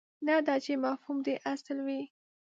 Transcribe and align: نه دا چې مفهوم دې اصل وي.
نه 0.27 0.35
دا 0.47 0.55
چې 0.65 0.73
مفهوم 0.85 1.17
دې 1.25 1.35
اصل 1.53 1.77
وي. 1.87 2.01